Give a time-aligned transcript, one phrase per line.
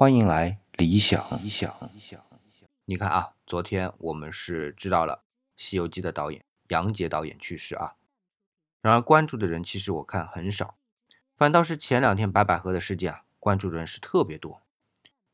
[0.00, 1.22] 欢迎来理想。
[1.42, 2.18] 理想，理想。
[2.32, 5.16] 理想你看啊，昨天我们是知道了
[5.62, 7.96] 《西游记》的导演杨洁导演去世啊。
[8.80, 10.78] 然而关注的人其实我看很少，
[11.36, 14.62] 反倒是前两天白百合的事件啊，关注的人是特别多。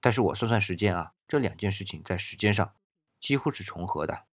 [0.01, 2.73] 但是我算算时间啊，这两件事情在时间上
[3.21, 4.25] 几乎是重合的。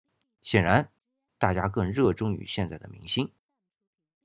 [0.40, 0.88] 显然，
[1.36, 3.30] 大家更热衷于现在的明星。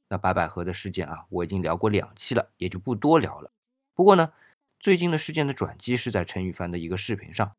[0.07, 3.51] 那白百合的事件啊，我已经聊过两期了，也就不多聊了。
[3.93, 4.31] 不过呢。
[4.79, 7.55] 最近的事件的转机是在陈羽凡的一个视频上。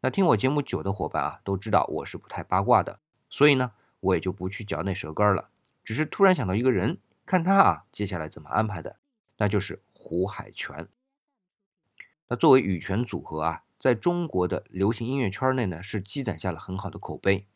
[0.00, 5.50] 那听我节目久的伙伴啊，都知道我是不太八卦的，所以呢，我也就不去嚼那舌根了。
[5.82, 8.96] 只是突然想到一个人，看他啊，接下来怎么安排的，
[9.38, 10.88] 那就是胡海泉。
[12.28, 17.48] 那作为羽泉组合啊，在中国的流行音乐圈内呢，是积攒下了很好的口碑。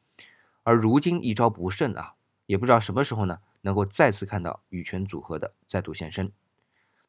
[0.64, 2.14] 而如今一招不慎啊，
[2.46, 6.32] 也不知道什么时候呢，能够再次看到羽泉组合的再度现身。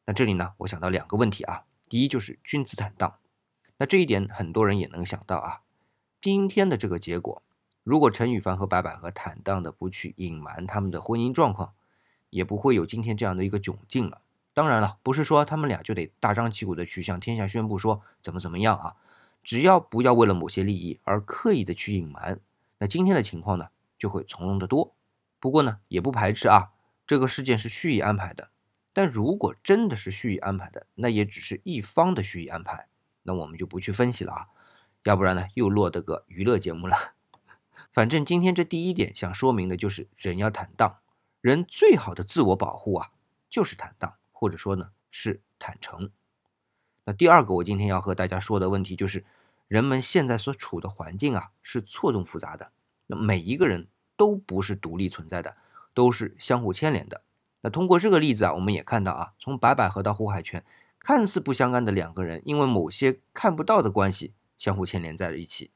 [0.06, 1.64] 那这里呢，我想到两个问题啊。
[1.88, 3.18] 第一就是君子坦荡，
[3.78, 5.62] 那这一点很多人也能想到啊。
[6.20, 7.42] 今天的这个结果，
[7.82, 11.72] 如果陈羽凡和白百合坦荡的不去隐瞒他们的婚姻状况，
[12.30, 14.20] 也不会有今天这样的一个窘境了。
[14.52, 18.96] 当然了，不是说他们俩就得大张旗鼓的去向天下宣布说怎么怎么样啊，
[19.42, 22.40] 只要不要为了某些利益而刻意的去隐瞒，
[22.78, 24.94] 那今天的情况呢就会从容的多。
[25.38, 26.72] 不过呢，也不排斥啊，
[27.06, 28.50] 这个事件是蓄意安排的。
[28.98, 32.88] 但如果真的是蓄意安排的，那也只是一方的蓄意安排，
[33.22, 34.48] 那我们就不去分析了啊，
[35.04, 37.14] 要不然呢又落得个娱乐节目了。
[37.94, 40.98] 反正今天这第一点想说明的就是人要坦荡，
[41.40, 43.12] 人最好的自我保护啊
[43.48, 46.10] 就是坦荡，或者说呢是坦诚。
[47.04, 49.24] 那第二个我今天要和大家说的问题就是，
[49.68, 52.72] 人们现在所处的环境啊是错综复杂的，
[53.06, 55.56] 那每一个人都不是独立存在的，
[55.94, 57.22] 都是相互牵连的。
[57.60, 60.64] 那通过这个例子啊，我们也看到啊，从白百合到胡海泉，
[61.00, 65.70] 看似不相干的两个人，因为某些看不到的关系相互牵连在了一起，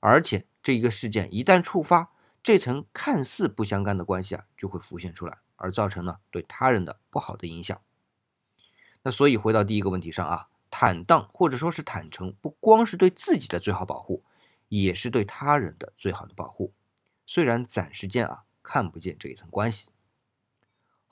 [0.00, 2.10] 而且这一个事件一旦触发，
[2.42, 7.78] 这层看似不相干的关系啊，就会浮现出来，而造成呢对他人的不好的影响。
[9.02, 14.24] 那所以回到第一个问题上啊，坦荡或者说是坦诚，不光是对自己的最好保护，
[14.68, 16.72] 也是对他人的最好的保护。
[17.26, 19.90] 虽然暂时间啊看不见这一层关系。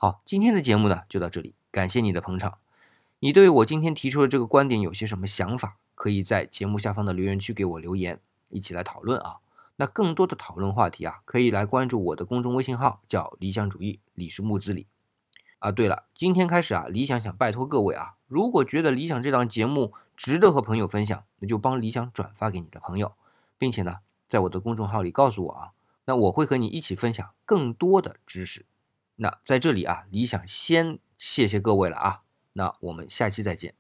[0.03, 2.57] 好，今天的节目呢就到这里，感谢你的捧场。
[3.19, 5.77] 你对我今天提出的这个观点有些什么想法？
[5.95, 8.19] 可以在节目下方的留言区给我留言，
[8.49, 9.41] 一起来讨论啊。
[9.77, 14.87] 那更多的讨论话题啊，可以来关注我的公众微信号，叫理想主义，李是木子李。
[15.59, 23.13] 啊，对了，今天开始啊，理想想拜托各位啊，如果觉得理想这档节目值得和朋友分享，那就帮理想转发给你的朋友，
[23.59, 25.73] 并且呢，在我的公众号里告诉我啊，
[26.07, 28.65] 那我会和你一起分享更多的知识。
[29.23, 32.23] 那在这里啊，理想先谢谢各位了啊，
[32.55, 33.75] 那我们下期再见。